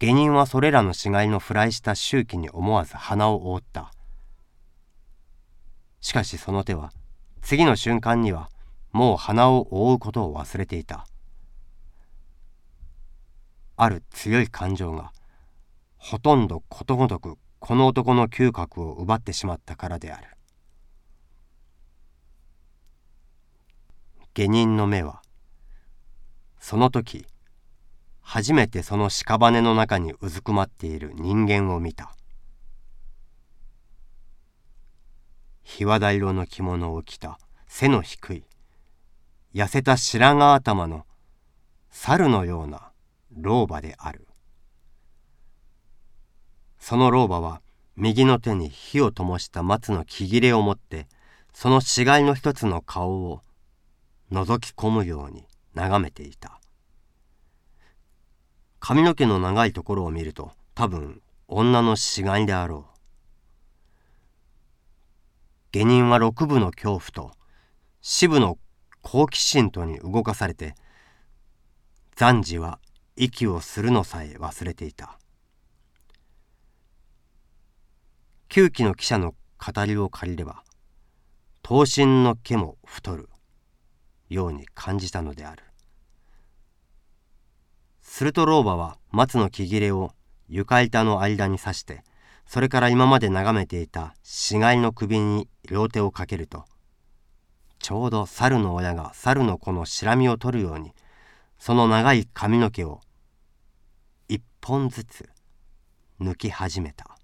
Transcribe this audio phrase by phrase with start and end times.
[0.00, 3.92] 下人はそれらの死骸のフライした周期に思わず鼻を覆った
[6.00, 6.90] しかしその手は
[7.42, 8.48] 次の瞬間には
[8.92, 11.06] もう鼻を覆うことを忘れていた
[13.76, 15.12] ある強い感情が
[15.98, 20.28] ほとんどことごとくこの男の嗅覚を奪ってしまったからである
[24.32, 25.20] 下人の目は
[26.58, 27.26] その時
[28.32, 32.14] 初めてその屍の中にうずくまっている人間を見た。
[35.64, 38.44] 日和田色の着物を着た背の低い
[39.52, 41.06] 痩せた白髪頭の
[41.90, 42.92] 猿のような
[43.36, 44.28] 老婆である。
[46.78, 47.62] その老婆は
[47.96, 51.08] 右の手に火を灯した松の木切れを持って
[51.52, 53.40] その死骸の一つの顔を
[54.30, 56.59] 覗き込むように眺めていた。
[58.80, 62.90] 髪の毛の長いところを見ると多分女の死骸であろう。
[65.72, 67.32] 下人は六部の恐怖と
[68.00, 68.58] 四部の
[69.02, 70.74] 好奇心とに動かされて
[72.16, 72.80] 暫時は
[73.16, 75.18] 息をするのさえ忘れていた。
[78.48, 80.64] 旧期の記者の語りを借りれば
[81.62, 83.28] 刀身の毛も太る
[84.28, 85.69] ように感じたのである。
[88.20, 90.12] すると老婆は松の木切れを
[90.46, 92.04] 床板の間に刺して
[92.44, 96.66] それから今まで眺めていた死骸の首に両手をかけると
[97.78, 100.92] ちょうど猿の親が猿の子のしらみを取るように
[101.58, 103.00] その長い髪の毛を
[104.28, 105.26] 一本ずつ
[106.20, 107.16] 抜き始めた。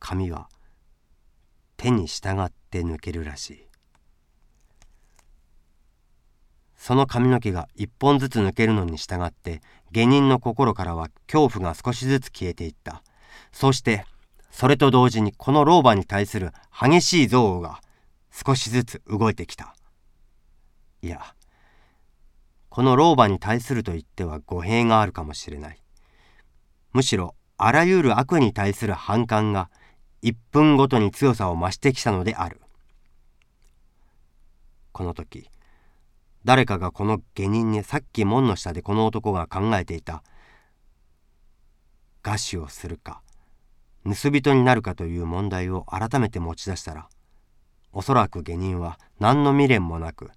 [0.00, 0.48] 髪は
[1.76, 3.69] 手に従って抜けるらしい。
[6.80, 9.60] その髪の毛が一本ずつ抜けるのに従って
[9.92, 13.02] 下人の心からは恐怖が少しずつ消えていった。
[13.52, 14.06] そして
[14.50, 17.82] それと同時にこの老婆に対する激しい憎悪が
[18.32, 19.74] 少しずつ動いてきた。
[21.02, 21.20] いや
[22.70, 25.78] この老婆に対すると言っては語弊があるかもしれない。
[26.94, 29.68] むしろあらゆる悪に対する反感が
[30.22, 32.58] 1分ごとに強さを増してきたのである。
[34.92, 35.50] この時
[36.44, 40.22] 誰かがこの下人にさっき門の下でこの男が考えていた。
[42.22, 43.22] 餓死をするか
[44.04, 47.08] 盗人になるかという問題を改めて持ち出したら
[47.92, 50.30] おそらく下人は何の未練もなく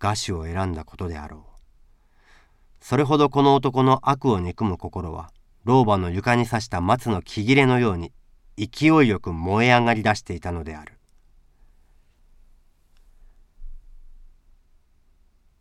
[0.00, 1.52] 餓死を選んだことであろう。
[2.80, 5.30] それほどこの男の悪を憎む心は
[5.64, 8.12] 老婆の床に刺した松の木切れのように
[8.56, 10.91] 勢いよく燃え上がり出していたのである。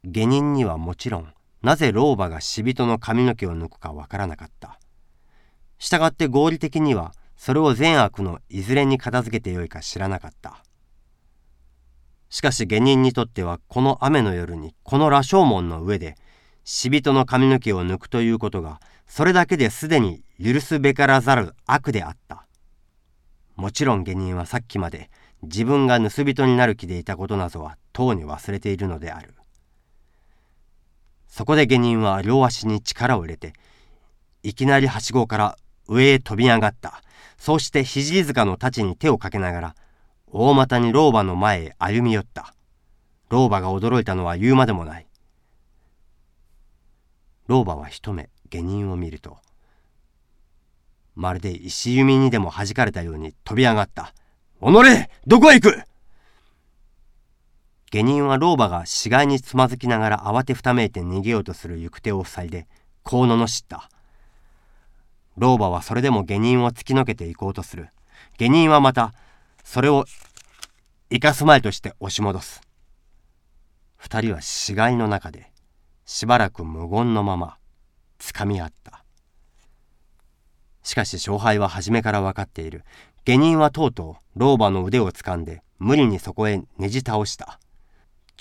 [0.03, 4.79] 下人にはもちろんなぜ老婆が死人の髪の毛を抜くかわからなかった。
[5.77, 10.63] したがって合理的にはそれを善悪のいずれに片付けてよいか知らなかった。
[12.29, 16.15] しかし下人にとってはこの雨の夜にこの羅生門の上で
[16.63, 22.47] 死人の髪の毛を抜くということがそれだけですでに許すべからざる悪であった。
[23.55, 25.11] もちろん下人はさっきまで
[25.43, 29.35] 自分が盗人になる気でいたことなどはとうに忘れているのである。
[31.31, 33.53] そこで下人は両足に力を入れて、
[34.43, 37.01] いきなりはしごから上へ飛び上がった。
[37.37, 39.75] そうして肘塚の太刀に手をかけながら、
[40.27, 42.53] 大股に老婆の前へ歩み寄った。
[43.29, 45.07] 老婆が驚いたのは言うまでもない。
[47.47, 49.37] 老婆は一目下人を見ると、
[51.15, 54.13] まるで石弓にでも弾かれたように飛び上がった。
[54.59, 55.81] おのれどこへ行く？
[57.91, 62.65] 下人は老婆が死骸につまずきながら慌てふためいて逃げようとする行く手を塞いで
[63.03, 63.89] こう罵った。
[65.35, 67.89] 老婆はそれでも下人を突きのけていこうとする。
[68.37, 69.13] 下人はまた
[69.65, 70.05] それを
[71.09, 72.61] 生かすまいとして押し戻す。
[73.97, 75.51] 二人は死骸の中で
[76.05, 77.57] しばらく無言のまま
[78.19, 79.03] つかみ合った。
[80.81, 82.85] しかし勝敗は初めから分かっている。
[83.25, 87.59] 下人はとうとう老婆の腕をつかんで無理にそこへねじ倒した。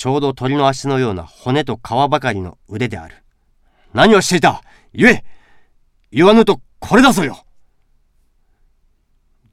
[0.00, 1.80] ちょうど鳥の足のような骨と皮
[2.10, 3.22] ばかりの腕である。
[3.92, 4.62] 何をしていた？
[4.94, 5.24] 言え
[6.10, 7.44] 言わぬとこれだぞよ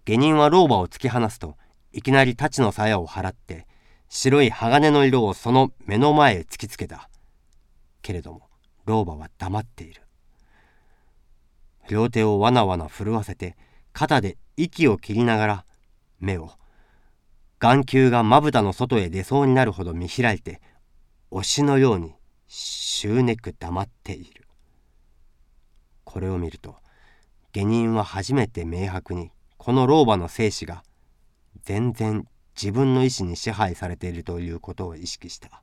[0.05, 1.57] 下人は老婆を突き放すと、
[1.91, 3.67] いきなり太刀の鞘を払って、
[4.07, 7.09] 白い鋼の色をその目の前へ突きつけた。
[8.01, 8.47] けれども、
[8.85, 10.01] 老婆は黙っている。
[11.89, 13.57] 両手をわなわな震わせて、
[13.91, 15.65] 肩で息を切りながら、
[16.21, 16.51] 目を
[17.59, 20.61] 眼球がまぶたの外へ出そうになるほど見開いて、
[21.31, 22.13] 推しのように、
[22.47, 24.47] 執念く黙っている。
[26.07, 26.77] これを見ると
[27.51, 30.81] 下人は初めて明白にこの老婆の生死が
[31.63, 32.25] 全然
[32.55, 35.61] 自分の意志に支配されているということを意識した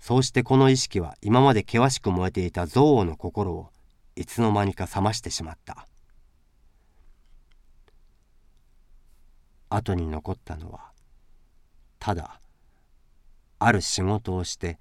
[0.00, 3.68] そうしてこの意識は今まで険しく燃えていた憎悪の心を
[4.16, 5.86] いつの間にか冷ましてしまった
[9.76, 10.92] 後に残ったのは
[11.98, 12.40] ただ
[13.58, 14.78] ある仕事をして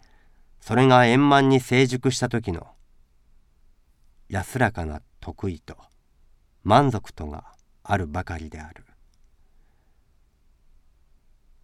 [0.60, 2.68] それが円満に成熟した時の
[4.30, 5.78] 安らかな得意と
[6.64, 7.44] 満足とが
[7.84, 8.86] あるばかりである。